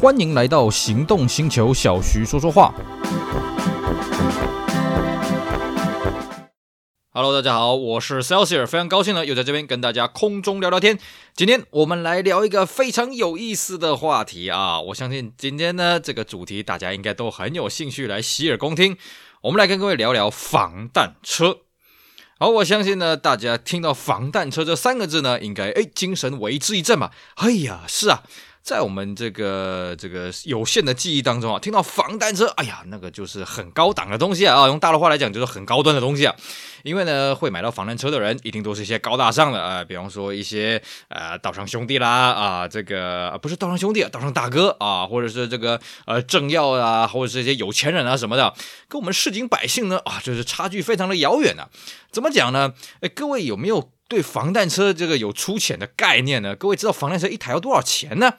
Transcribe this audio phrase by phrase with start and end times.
[0.00, 2.72] 欢迎来到行动星球，小徐说说话。
[7.10, 11.00] Hello，大家好，我是 Celsius，非常高兴呢，又在这边跟大家空中聊聊天。
[11.34, 14.80] 今天我们来聊一个非常有意思的话题啊！
[14.80, 18.96] 我相信今天呢，这个主题大家应该都很有兴趣来洗耳恭听。
[19.40, 21.58] 我们来跟各位聊聊防弹车。
[22.38, 27.10] 好，我相信呢，大家听到“防弹车”这三个字呢，应该哎精神为之一振嘛。
[27.34, 28.22] 哎呀，是啊。
[28.68, 36.36] 在我们这个这个有限的记忆当中啊，听到防弹车，哎呀，那个就是很高档的东西啊，啊，用大陆话来讲就是很高端的东西啊。
[36.82, 48.52] 因为呢，会买到防弹车的人，一定都是一些高大上的啊、比方说一些呃道上兄弟啦啊，这个不是道上兄弟啊，道上大哥啊，或者是这个呃政要啊，或者是一些有钱人啊什么的，
[48.86, 51.70] 跟我们市井百姓呢啊，就是差距非常的遥远啊。
[52.12, 52.74] 怎么讲呢？
[53.00, 53.92] 哎，各位有没有？
[54.08, 56.56] 对防弹车这个有粗浅的概念呢？
[56.56, 58.32] 各位知道防弹车一台要多少钱呢？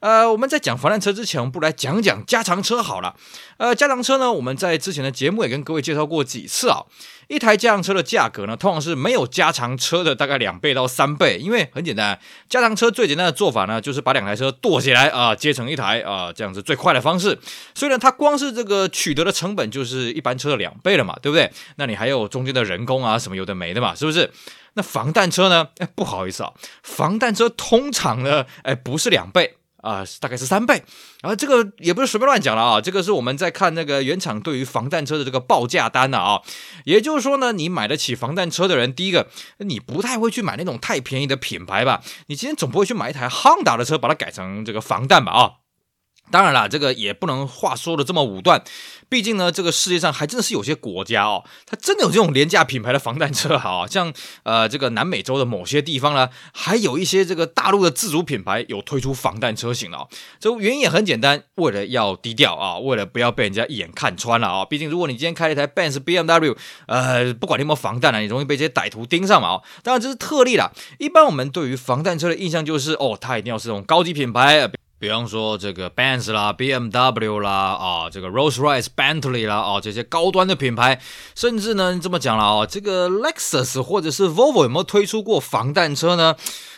[0.00, 3.16] 呃，我们在讲防弹车之前，我们不来讲讲加长车好了。
[3.56, 6.82] 呃，加长车呢，我们在之前的节目也跟各位介绍过几次啊。
[7.28, 12.18] 一台加长车的价格呢，通常是没有加长车的大概两倍到三倍，因为很简单，
[12.50, 17.38] 加长车最简单的做法呢，就是把两台车剁起来啊，接成一台啊，这样子最快的方式。
[17.74, 21.50] 所以呢，它光是这个取得的成本就是一般车的两倍了嘛，对不对？
[21.76, 24.30] 那你还有中间的人工啊，什么有的没的嘛，是不是？
[24.74, 25.68] 那防弹车呢？
[25.78, 30.84] 哎，不好意思啊，防弹车通常呢，哎，不是两倍啊，大概是三倍。
[31.22, 36.42] 然后这个也不是随便乱讲了啊，这个是我们在看那个原厂对于防弹车的这个报价单的啊。
[36.84, 42.02] 也就是说呢，你买得起防弹车的人，第一个，你不太会去买那种太便宜的品牌吧？
[42.26, 45.32] 你今天总不会去买一台 Honda 的车，把它改成这个防弹吧？
[45.32, 45.52] 啊？
[46.30, 48.62] 当然了，这个也不能话说的这么武断，
[49.08, 60.08] 毕竟呢，这个世界上还真的是有些国家哦，它真的有这种廉价品牌的防弹车，哈，像呃这个南美洲的某些地方呢，还有一些这个大陆的自主品牌有推出防弹车型了哦。
[60.40, 64.64] 这原因也很简单，为了要低调啊，为了不要被人家一眼看穿了啊。
[64.64, 66.56] 毕竟如果你今天开了一台 Benz BMW，
[66.86, 69.50] 呃，不管你有没有防弹啊，你容易被这些歹徒盯上嘛。
[69.50, 74.70] 哦，当然这是特例啦，一般我们对于防弹车的印象就是哦，它一定要是这种高级品牌。
[74.98, 81.00] 比方说这个 Benz 啦、BMW 啦啊，这个 Rolls-Royce、Bentley 啦啊，这些高端的品牌，
[81.34, 86.36] 甚至呢这么讲了啊，这个 Lexus 或者是 Volvo 有没有推出过防弹车呢？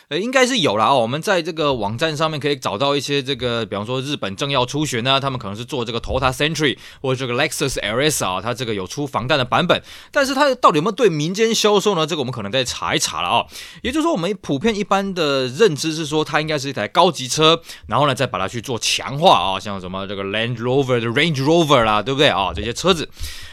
[0.09, 0.99] 呃，应该是有啦哦。
[0.99, 9.83] 我们在这个网站上面可以找到一些这个，比方说日本政要出巡呢，他们可能是做这个 Toyota Century 或者这个 Lexus LS 啊，它这个有出防弹的版本。
[10.09, 12.07] 但是它到底有没有对民间销售呢？
[12.07, 13.45] 这个我们可能再查一查了啊。
[13.83, 22.53] 也就是说，我们普遍一般的认知是说，它应该是一台高级车，然后呢再把它去做强化啊，像什么这个 Land Rover 的 Range Rover 啦，对不对啊？
[22.55, 23.09] 这些车子。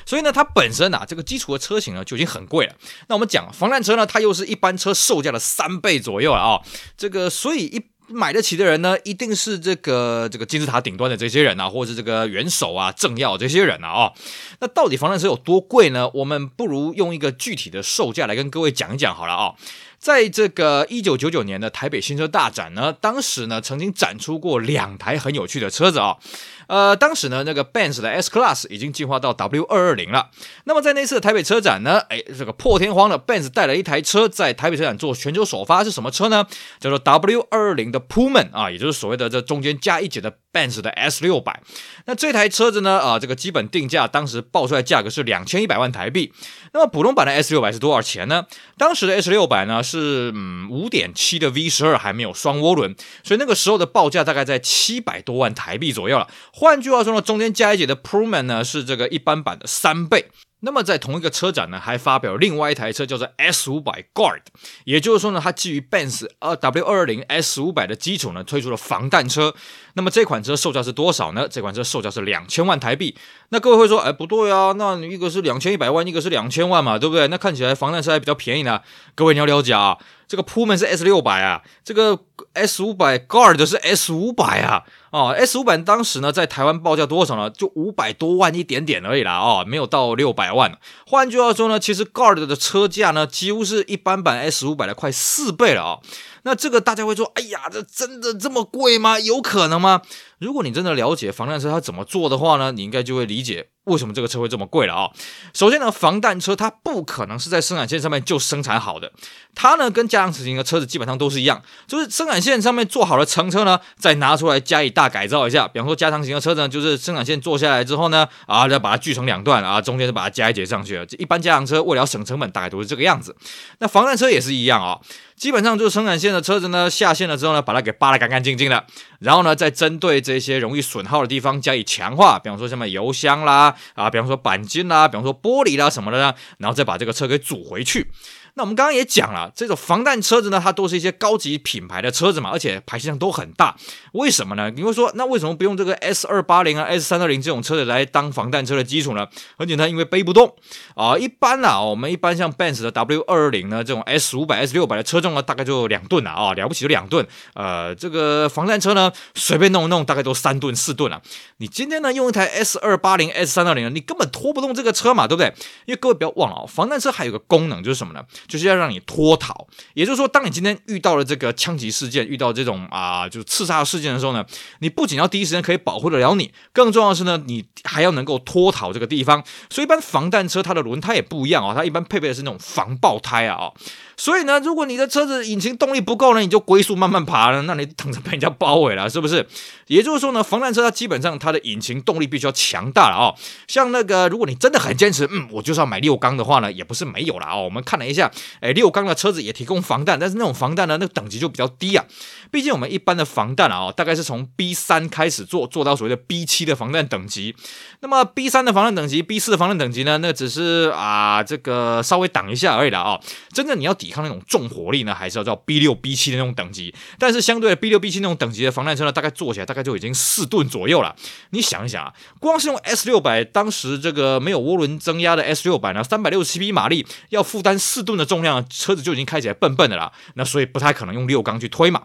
[0.06, 2.74] 所以呢，它本身啊，这个基础的车型呢就已经很贵了。
[3.08, 6.60] 那我们讲防弹车呢，它又是一般车售价的三倍左右啊啊。
[6.96, 14.12] 这个所以一买得起的人呢，一定是这个这个金字塔顶端的这些人啊，或者是这个元首啊、政要这些人啊哦。
[14.60, 16.10] 那到底防弹车有多贵呢？
[16.12, 19.54] 我们不如用一个具体的售价来跟各位讲一讲好了啊。
[20.04, 26.18] 在这个一九九九年的台北新车大展呢，当时呢曾经展出过两台很有趣的车子啊。
[26.66, 30.28] 呃，当时呢，那个 Benz 的 S Class 已经进化到 W 二二零了。
[30.64, 36.44] 那么在那次的台北车展呢，哎，这个破天荒的 Benz 带了一台车在台北车展做全球首发，是什么车呢？
[36.78, 41.60] 叫做 W 二二零的 Pullman 啊，也就是所谓的这中间加一节的 Benz 的 S 六百。
[42.06, 46.32] 那这台车子呢，啊，这个基本定价当时报出来价格是两千一百万台币。
[46.72, 48.46] 那么普通版的 S 六百是多少钱呢？
[48.78, 52.94] 当时的 S 六百呢是嗯五点七的 V 十二，还没有双涡轮，
[53.24, 56.28] 所以那个时候的报价大概在七百多万台币左右了。
[56.52, 60.30] 换句话说呢，中间加一节的 Pullman 呢是这个一般版的三倍。
[60.64, 64.40] 那么在同一个车展呢，还发表另外一台车叫做 S 五百 Guard，
[64.84, 69.54] 也就是说呢，它基于 Benz 二 W 二二零 S 五百的基础呢，推出了防弹车。
[69.92, 71.46] 那么这款车售价是多少呢？
[71.48, 73.14] 这款车售价是两千万台币。
[73.50, 77.28] 那各位会说，哎，不对啊，那一个是两千一百万，一个是两千万嘛，对不对？
[77.28, 78.80] 那看起来防弹车还比较便宜呢。
[79.14, 82.18] 各位你要了解啊，这个 Pullman 是 S 六百啊，这个
[82.54, 84.84] S 五百 Guard 是 S 五百啊。
[85.10, 87.48] 哦，S 五百当时呢，在台湾报价多少呢？
[87.48, 90.76] 就五百多万一点点而已啦，哦，没有到六百万。
[91.06, 96.02] 换句话说呢，其实 Guard 的车价呢，几乎是一般版 S 五百的快四倍了啊、哦。
[96.44, 99.18] 那这个大家会说，哎呀，这真的这么贵吗？
[99.18, 100.02] 有可能吗？
[100.38, 105.10] 如果你真的了解防弹车它怎么做的话呢，你应该就会理解为什么这个车会这么贵了啊。
[105.54, 109.10] 首先呢，防弹车它不可能是在生产线上面就生产好的，
[109.54, 115.66] 它呢跟加长型的车子基本上都是一样，就是生产线上面做好了成车呢，再拿出来加以大改造一下。
[115.66, 121.06] 比方说加长型的车子呢，就是生产线做下来之后呢，啊，再把它锯成两段啊，中间再把它加一节上去了。
[121.18, 123.34] 一般加长车为了省成本，大概都是这个样子。
[123.78, 125.00] 那防弹车也是一样啊。
[125.36, 128.84] 基本上就是生产线的车子呢，下线了之后呢，把它给扒得干干净净的，
[129.18, 138.10] 然后呢，再针对这些容易损耗的地方加以强化，比方说什么油箱啦，啊，比方说钣金啦，比方说玻璃啦什么的呢，然后再把这个车给组回去。
[138.56, 143.76] 那我们刚刚也讲了，这种防弹车子呢，它都是一些高级品牌的车子嘛，而且排气量都很大。
[144.12, 144.70] 为什么呢？
[144.70, 149.26] 你会说，那为什么不用这个 S 二八零啊、S 三二零这种车子来当防弹车的基础呢？
[149.58, 150.54] 很简单，因为背不动
[150.94, 151.18] 啊。
[151.18, 157.26] 一般啊，我们一般像 Benz 的 W 二二零呢，这种 S 五百、S 六百的车重呢，大概就两吨了啊，了不起就两吨。
[157.54, 161.20] 呃，这个防弹车呢，随便弄一弄，大概都三吨、四吨了。
[161.56, 165.52] 你今天呢，用一台 S 二八零、S 三二零，你根本拖不动这个车嘛，对不对？
[165.86, 168.22] 因为各位不要忘了，防弹车还有个功能就是什么呢？
[168.46, 174.44] 就是要让你脱逃，也就是说，当你今天遇到了这个枪击事件，遇到这种啊、就是刺杀事件的时候呢，
[174.80, 179.42] 你不仅要第一时间可以保护得了你，更重要的是呢，你还要能够脱逃这个地方。
[179.70, 183.74] 所以，一般防弹车它的轮胎也不一样啊、它一般配备的是那种防爆胎啊、哦。
[184.16, 189.46] 所以呢，如果你的车子引擎动力不够呢，你就龟速慢慢爬了，那你等着被人家包围了，是不是？
[189.88, 193.34] 也就是说呢，防弹车它基本上它的引擎动力必须要强大了哦。
[193.66, 197.62] 像那个，如果你真的很坚持，嗯，我就是要买六缸的话呢，也不是没有了哦。
[197.64, 198.30] 我们看了一下，
[198.60, 202.04] 哎，六缸的车子也提供防弹，但是那种防弹呢，那个等级就比较低啊。
[202.50, 207.54] 毕竟我们一般的防弹啊，大概是从 B 三开始做，做到所谓的 B 七的防弹等级。
[208.00, 213.20] 那么 B 三的防弹等级，B 四的防弹等级呢，那只是啊，这个稍微挡一下而已了啊。
[213.52, 216.94] 真正你要抵抗那种重火力呢，还是要到 B 六、B 七的那种等级。
[217.18, 221.16] 但是相对的 B 六、B 七那种等级的防弹车呢，大概做起来大概就已经四吨左右了。
[221.50, 230.12] 你想一想啊，光是用 S 六百，当时这个没有涡轮增压的 S 六百呢，三百六十七匹马力，要负担四吨的重量，车子就已经开起来笨笨的了。
[230.34, 232.02] 那所以不太可能用六缸去推嘛。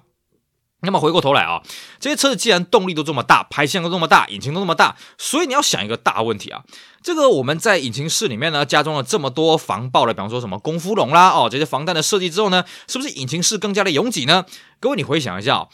[0.81, 1.61] 那么回过头来啊，
[1.99, 6.63] 这些车子既然动力都这么大，排气量都这么大，引擎都这么大，所以你要想一个大问题啊。
[7.01, 14.45] 这个我们在引擎室里面呢，加装了这么多防爆的，比方说什么功夫龙啦，哦，这些防弹的设计之后呢，是不是引擎室更加的拥挤呢？
[14.79, 15.67] 各位你回想一下。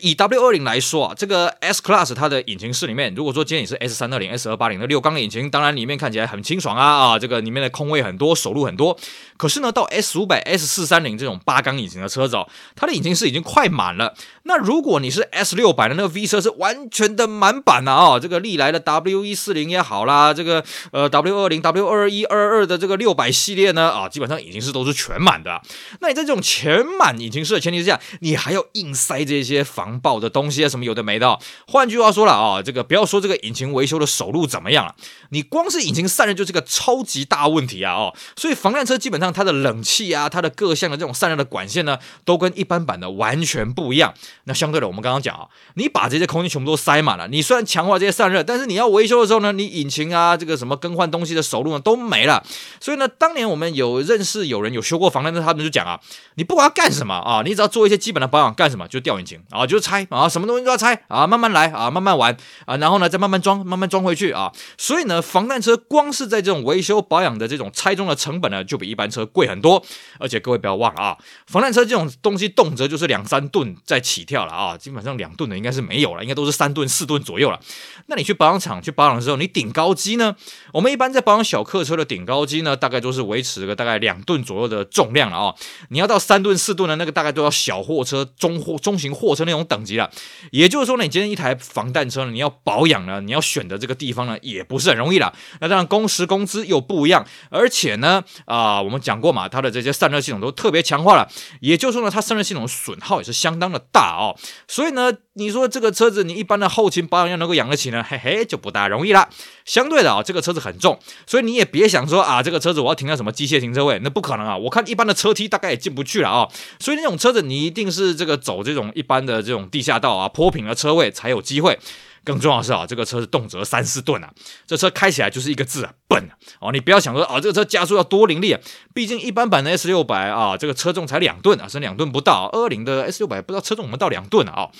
[0.00, 8.96] 以 W 二零来说啊，这个 S Class 它的引擎室里面，如果说今天你是 S 三二零、S 二八零的六缸引擎，当然里面看起来很清爽啊啊，这个里面的空位很多，手路很多。
[9.36, 14.14] 可是呢，到 S 五百、S 四三零这种八缸引擎的车子哦，它的引擎室已经快满了。
[14.44, 17.94] 那如果你是 S 六百的那个 V 车，是完全的满版啊。
[17.94, 25.60] 哦，这个历来的 W 一四零也好啦，这个呃 W 二零、W 二一、二二的这个六百系列呢啊，基本上引擎室都是全满的。
[26.00, 31.38] 那你在这种全满引擎室的前提之下，你还要硬塞这些防爆的东西啊，什么有的没的。
[31.66, 34.94] 换句话说了啊，这个不要说这个引擎维修的手路怎么样了，
[35.28, 37.92] 你光是引擎散热就是个超级大问题啊！
[37.92, 44.14] 哦，所以防弹车基本上它的冷气啊，它的各项的这种散热的管线呢，都跟一般版的完全不一样。
[44.44, 52.42] 那相对的，我们刚刚讲啊，你把这些空气全部都塞满了，你虽然强化这些散热，但是你要维修的时候呢，你引擎啊，这个什么更换东西的手路呢都没了。
[52.80, 56.00] 所以呢，当年我们有认识有人有修过防弹车，他们就讲啊，
[56.36, 60.28] 你不管要干什么啊，你只要做一些基本的保养，干什么就掉引擎啊，就就拆啊。
[60.28, 62.36] 什么东西都要拆啊，慢慢来啊，慢慢玩
[62.66, 64.52] 啊，然后呢再慢慢装，慢慢装回去啊。
[64.78, 69.84] 所以呢，防弹车光是在这种维修保养的这种拆装的成本呢，就比一般车贵很多。
[70.18, 77.58] 而且各位不要忘了啊，防弹车这种东西动辄就是两三吨在起跳了啊，基本上两吨的应该是没有了，应该都是三吨、四吨左右了。
[78.06, 80.36] 那你去保养厂去保养的时候，你顶高机呢？
[80.72, 85.54] 我们一般在保养小客车的顶高机呢，大概都是维持个大概两吨左右的重量了啊。
[85.88, 90.10] 你要到三吨、四吨的那个，大概都要小货车、中货、中型货车那种等级了。
[90.50, 95.34] 也就是说呢，你今天一台防弹车呢，你要保养呢，你要选的这个地方呢，也不是很容易了。
[95.60, 101.28] 那当然工时工资又不一样，而且呢，啊、我们讲过嘛，它的这些散热系统都特别强化了。
[101.60, 104.36] 也就是说呢，它散热系统的损耗也是相当的大哦。
[104.68, 109.28] 所以呢，你说这个车子你一般的后勤保养要能够养得起呢，嘿嘿，就不大容易了。
[109.64, 114.56] 相对的啊，这个车子很重，所以你也别想说啊，这个车子我要停在什么机械停车位，那不可能啊。
[114.56, 116.48] 我看一般的车梯大概也进不去了啊。
[116.78, 121.78] 所以那种车子你一定是这个走这种一般的这种地下道啊，坡平的车位才有机会。
[122.24, 124.32] 更重要的是啊，这个车是动辄三四吨啊，
[124.66, 126.72] 这车开起来就是一个字啊，笨啊哦。
[126.72, 128.60] 你不要想说啊，这个车加速要多凌厉啊，
[128.94, 132.48] 毕竟一般版的 S 六百啊，这个车重才两吨啊，是两吨不到。
[132.52, 134.70] 二二零的 S 六百不知道车重我们到两吨啊。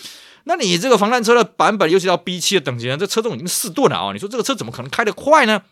[0.45, 4.13] 那你这个防弹车的版本，尤其到 B 七的等级呢，这车重已经四吨了啊。
[4.13, 5.63] 你说这个车怎么可能开得快呢？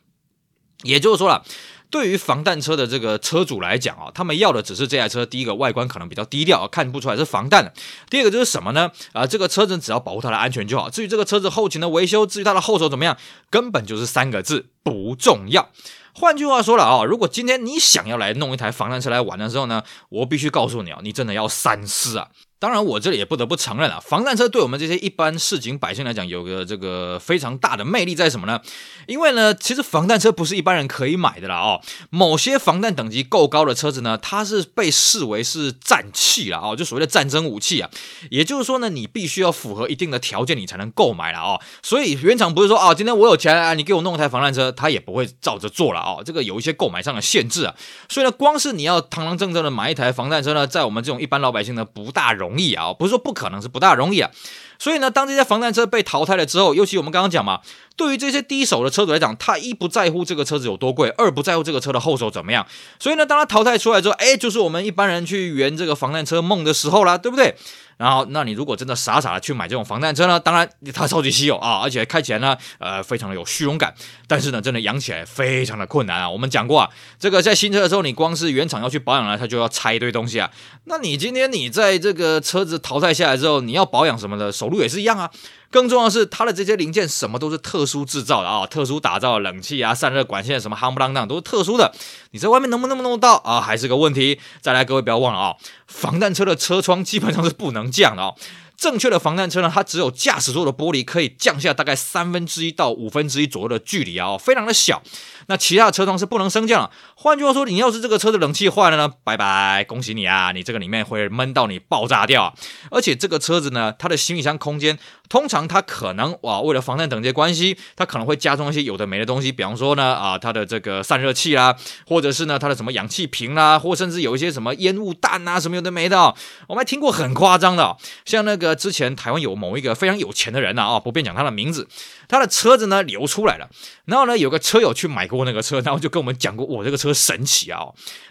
[0.83, 1.45] 也就是说了。
[1.91, 7.71] 对于防弹车的这个车主来讲啊，他们要的只是这台车，第一个外观可能比较低调，看不出来是防弹的；
[8.09, 8.91] 第二个就是什么呢？
[9.13, 10.89] 啊，这个车子只要保护它的安全就好。
[10.89, 13.19] 至于这个车子后勤的维修，至于它的后手怎么样，
[13.51, 15.69] 根本就是三个字：不重要。
[16.15, 22.29] 换句话说了啊，如果今天你想要来弄一台防弹车来玩的时候呢，我必须告诉你啊，你真的要三思啊。
[22.63, 28.61] 当然，我这里也不得不承认啊，防弹车对我们这些一般市井百姓来讲，有个这个非常大的魅力在什么呢？
[29.09, 31.81] 因为呢，其实防弹车不是一般人可以买的啦哦。
[32.11, 37.91] 某些防弹等级够高的车子呢，它是被视为是战器了哦，就所谓的战争武器啊。
[38.31, 41.61] 也就是说呢，你必须要符合一定的条件，你才能购买了哦。
[41.83, 46.23] 所以原厂不是说啊，今天我有钱啊，你给我弄一台防弹车，他也不会照着做了哦。
[46.25, 47.75] 这个有一些购买上的限制啊。
[48.09, 52.52] 所以呢，光是你要堂堂正正的买一台防弹车呢，在我们这种一般老百姓呢，不大容。
[52.53, 54.31] 容易啊，不是说不可能，是不大容易啊。
[54.79, 57.61] 所以呢，当这些防弹车被淘汰了之后，尤其我们刚刚讲嘛，
[57.97, 62.67] 对于这些低手的车主来讲，他一不在乎这个车子有多贵，二不在乎这个车的后手怎么样。
[62.99, 67.55] 所以呢，当他淘汰出来之后，哎，就是我们一般人去圆这个防弹车梦的时候啦，对不对？
[68.03, 70.41] 然后，那你如果真的傻傻的去买这种防弹车呢？
[70.41, 73.95] 当然，它超级稀有啊，而且开起来呢，呃，非常的有虚荣感。
[74.27, 76.29] 但是呢，真的养起来非常的困难啊。
[76.29, 80.51] 我们讲过啊，这个在新车的时候，你光是原厂要去保养呢，它就要拆一堆东西啊。
[80.87, 85.31] 那你今天你在这个车子淘汰下来之后，你要保养什么的，手路也是一样啊。
[85.73, 91.93] 更重要的是，它的这些零件什么都是特殊制造的啊，特殊打造的冷气啊、散热管线什么夯不啷当都是特殊的。
[92.33, 93.61] 你在外面能不能弄到啊？
[93.61, 94.39] 还是个问题。
[94.61, 98.35] 再来，各位不要忘了啊，防弹车的车窗基本上是不能降的啊。
[98.77, 105.01] 正确的防弹车呢，它只有驾驶座的玻璃可以降下大概三分之一到五分之一左右的距离啊，非常的小。
[105.47, 106.91] 那其他的车窗是不能升降。
[107.15, 112.53] 换句话说，你要是这个车的冷气坏了呢，拜拜，恭喜你啊，你这个里面会闷到你爆炸掉。
[112.91, 114.99] 而且这个车子呢，它的行李箱空间
[115.33, 121.75] 通常它可能哇，为了防弹等级关系，它可能会加装一些有的没的东西，比方说呢啊，它的这个散热器啦，
[122.07, 126.35] 或者是呢它的什么氧气瓶啦，或甚至有一些什么烟雾弹啊，什么有的没的。
[126.69, 127.97] 我们还听过很夸张的，
[128.27, 128.77] 像那个。
[128.83, 131.87] 之前台湾有某一个非常有钱的人呐啊，不便讲他的名字，
[132.33, 133.69] 他的车子呢流出来了，
[134.07, 137.81] 然后呢有个车友去买过那个车，然后就跟我们讲过，我这个车神奇啊，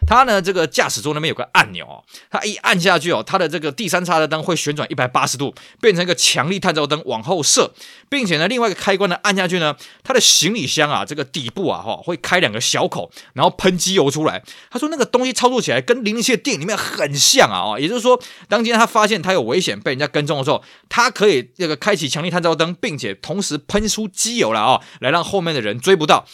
[0.07, 7.71] 他呢这个驾驶座那边有个按钮哦，他一按下去哦，他的这个第三叉的灯会旋转一百八十度，变成一个强力探照灯往后射，
[8.09, 14.43] 并且呢另外一个开关呢按下去呢，他的行李箱啊这个底部啊哈会开两个小口，然后喷机油出来。
[14.71, 20.31] 他说那个东西操作起来跟零零七的电影里面很像啊，也就是说当今天他发现他有危险被人家跟踪。
[20.31, 26.25] 的时候，他可以这个开启强力探照灯，并且同时喷出机油了啊、来让后面的人追不到。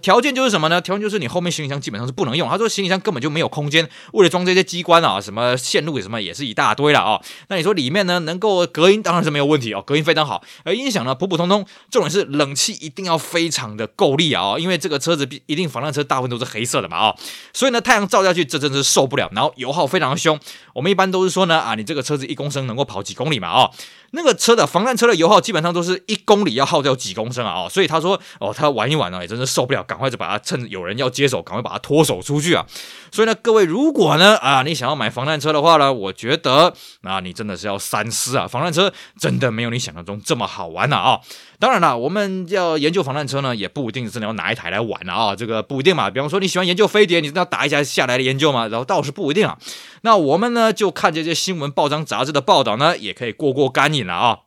[0.00, 0.80] 条件就是什么呢？
[0.80, 2.48] 条件就是你后面行李箱基本上是不能用。
[2.48, 10.42] 他说行李箱根本就没有空间，为了装这些机关啊，什么线路什么也是一大堆了啊、那你说里面呢能够隔音，当然是没有问题哦，隔音非常好。
[10.64, 17.14] 而音响呢普普通通，重点是冷气一定要非常的够力啊，因为这个车子一定防弹车大部分都是黑色的嘛啊，
[17.52, 19.28] 所以呢太阳照下去这真是受不了。
[19.34, 20.40] 然后油耗非常凶，
[20.72, 23.70] 我们一般都是说呢啊，你这个车子一公升能够跑几公里嘛啊。
[24.12, 27.66] 那个车的防弹车的油耗基本上都是一公里要耗掉几公升啊！
[27.66, 32.64] 哦，所以他说哦，他玩一玩呢也真是受不了，赶快就把它趁有人要接手，赶快把它脱手出去啊！
[33.10, 36.72] 所以呢，各位如果呢啊你想要买防弹车的话呢，我觉得
[37.02, 38.46] 啊你真的是要三思啊！
[38.46, 41.20] 防弹车真的没有你想象中这么好玩的啊！
[41.58, 45.34] 当然了，我们要研究防弹车呢，也不一定真的要拿一台来玩了啊！
[45.34, 46.10] 这个不一定嘛。
[46.10, 48.68] 比方说你喜欢研究飞碟，你真的要打一下下来的研究嘛？
[48.68, 49.56] 然后倒是不一定啊。
[50.02, 54.06] 那我们呢就看这些新闻报章杂志的报道呢，也可以过过干瘾。
[54.06, 54.38] 了啊，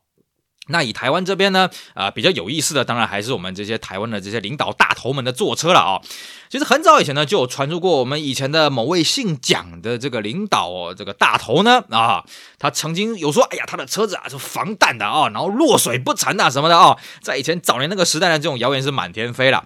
[0.68, 6.02] 那以台湾这边呢，啊、比较有意思的，当然还是我们这些台湾的这些领导大头们的坐车了啊。
[6.50, 12.24] 其实很早以前呢，就有传出过我们以前的某位姓蒋的这个领导这个大头呢，啊，
[12.60, 19.64] 他曾经有说，哎呀，他的车子啊是防弹的啊，然后落水不沉啊什么的啊，在以前早年那个时代呢，这种谣言是满天飞了。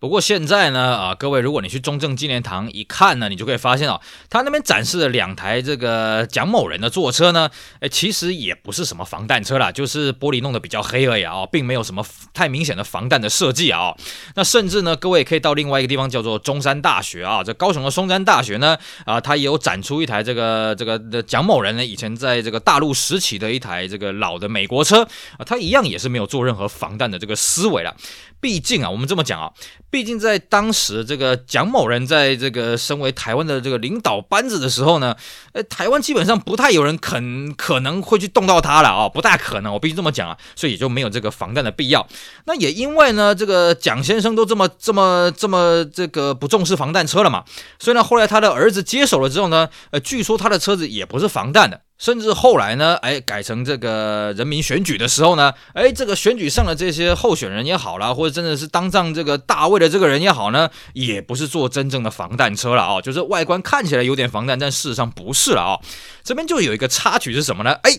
[0.00, 12.02] 不过现在呢，啊，各位，如果你去中正纪念堂一看呢，你就可以发现哦，他那边展示了两台这个蒋某人的坐车呢，诶，其实也不是什么防弹车啦，就是玻璃弄得比较黑而已啊，并没有什么
[12.32, 13.94] 太明显的防弹的设计啊。
[14.36, 25.02] 那甚至呢，各位也可以到另外一个地方叫做中山大学啊，这高雄的松山大学呢，啊，它也有展出一台这个这个的蒋某人呢以前在这个大陆时期的一台这个老的美国车
[25.36, 27.94] 啊，它一样也是没有做任何防弹的这个思维了。
[28.40, 29.52] 毕竟啊，我们这么讲啊。
[29.90, 35.16] 毕竟在当时，这个蒋某人在这个身为台湾的这个领导班子的时候呢，
[35.52, 42.06] 呃，台湾基本上不太有人肯可能会去动到他了啊，不大可能，我必须这么讲啊，所以也就没有这个防弹的必要。
[42.44, 47.44] 那也因为呢，这个蒋先生都这么这么这么这个不重视防弹车了嘛，
[47.80, 51.80] 所以呢，后来他的儿子接手了之后呢，呃，据说他的车子也不是防弹的。
[52.00, 65.78] 甚至后来呢，哎，改成这个人民选举的时候呢，哎，这个选举上的这些候选人也好啦，或者真的是当上这个大位的这个人也好呢，也不是做真正的防弹车了啊、就是外观看起来有点防弹，但事实上不是了啊、
[66.24, 67.72] 这边就有一个插曲是什么呢？
[67.82, 67.92] 哎，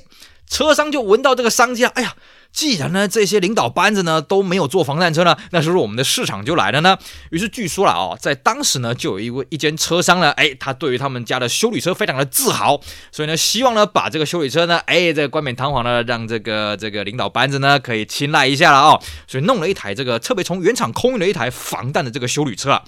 [0.50, 2.16] 车商就闻到这个商家，哎呀。
[2.52, 6.98] 既然呢这些领导班子呢都没有做防弹车呢，那是不是我们的市场就来了呢？
[7.30, 12.80] 于是据说了哦，在当时呢就有一位一间车商呢，哎，他对于他们家的修理车非常的自豪，
[13.12, 22.84] 所以呢希望呢把这个修理车呢，哎，这个冠冕堂皇的让这个这个领导班子呢可以青睐一下了哦，所以弄了一台这个特别从原厂空运了一台防弹的这个修理车啊。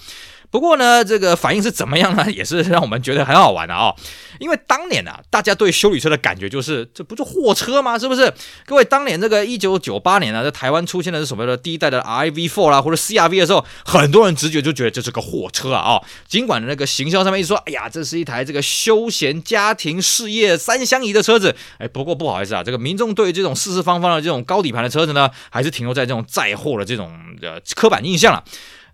[0.54, 2.24] 不过呢，这个反应是怎么样呢？
[2.30, 3.96] 也是让我们觉得很好玩的哦。
[4.40, 7.98] 因为当年啊，大家对修理车的感觉就是，这不是货车吗？
[7.98, 8.32] 是不是？
[8.68, 15.82] 各位，当年这个一九九八年啊，在台湾出现的是什么的第一代的 RAV4 啦，或者 CRV 的时候，很多人直觉就觉得这是个货车啊。
[15.82, 21.56] 哦，尽管那个行销上面一说，哎呀，这是一台这个休闲家庭事业三相宜的车子。
[21.80, 28.44] 哎，不过不好意思啊，这个民众对于这种四四方方的这种高底盘的车子呢，还是停留在这种载货的这种的刻板印象了。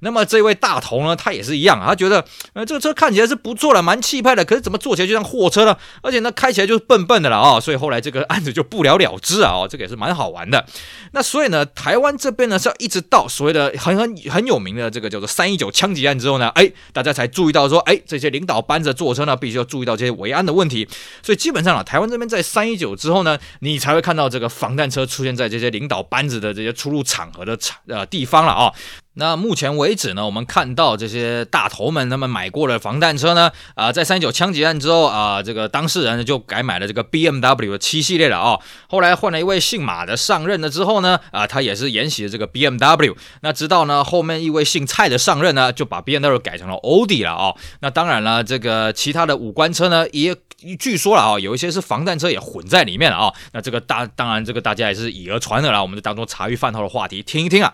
[0.02, 5.78] 那么这位大头呢，他也是一样啊，他觉得，呃，这个车看起来是不错的，蛮气派的，可是怎么坐起来就像货车呢？
[6.02, 9.52] 而且呢，开起来就是笨笨的了啊、所以后来这个案子就不了了之啊！
[9.54, 10.66] 哦，这个也是蛮好玩的。
[11.12, 20.88] 那所以呢，台湾这边呢是要一直到所谓的很很很有名的这个叫做三一九枪击案之后呢，哎，大家才注意到说，哎，这些领导班子坐车呢，必须要注意到这些维安的问题。
[21.24, 28.72] 所以基本上啊，台湾这边在三一九之后呢，你才会看到这个防弹车出现在这些领导班子的这些出入场合的场呃地方了啊、
[29.20, 38.58] 那目前为止呢，我们看到这些大头们他们买过的防弹车呢，啊、在三九枪击案之后啊、这个当事人呢就改买了这个 BMW 的七系列了啊、
[38.88, 43.14] 后来换了一位姓马的上任了之后呢，啊、他也是沿袭了这个 BMW。
[43.42, 50.36] 那直到呢后面一位姓蔡的上任呢，就把 BMW 改成了欧迪了啊、那当然了，这个其他的五官车呢也。
[50.78, 53.34] 据说了啊，有一些是防弹车也混在里面了啊。
[53.54, 57.74] 那这个大当然这个大家也是以讹传讹了，我们就当做茶余饭后的话题听一听啊。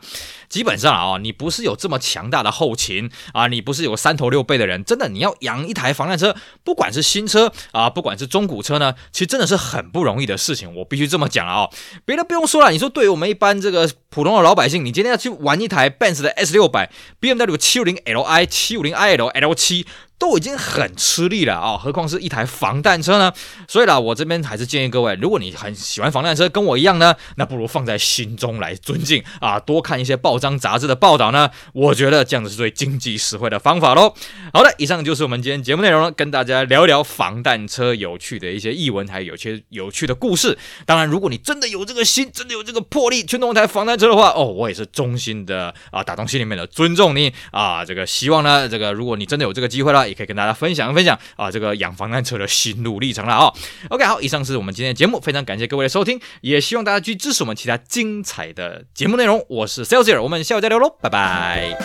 [0.56, 6.34] 基本上啊，你不是有这么强大的后勤啊，你不是有三头六臂的人，真的你要养一台防弹车，
[6.64, 10.74] 不管是新车啊，不管是中古车呢，其实真的是很不容易的事情。
[10.74, 11.68] 我必须这么讲啊，
[12.06, 19.86] 别的不用说了，你说对于我们一般这个普通的老百姓，你今天要去玩一台 Benz 的 S 六百、BMW 七五零 Li、七五零 IL、L 七。
[20.18, 23.34] 都已经很吃力了啊，何况是一台防弹车呢？
[23.68, 34.14] 所以啦，我这边还是建议各位，如果你很喜欢防弹车，跟我一样呢，那不如放在心中来尊敬啊，多看一些报张杂志的报道呢，我觉得这样子是最经济实惠的方法喽。
[34.54, 40.58] 好的，以上就是我们今天节目内容了，跟大家聊一聊防弹车有趣的一些译文，还有些有趣的故事。
[40.86, 50.06] 当然，如果你真的有这个心，真的有这个魄力去弄一台防弹车的话，哦，我也是衷心的啊，打从心里面的尊重你啊，这个希望呢，这个如果你真的有这个机会了。
[50.06, 53.52] 也可以跟大家分享分享啊，这个养防弹车的心路历程了啊。
[53.90, 59.44] OK，好，以上是我们今天的节目，非常感谢各位的收听，也希望大家去支持我们其他精彩的节目内容。
[59.50, 61.78] 我是 Celsius，我们下回再聊喽，拜拜。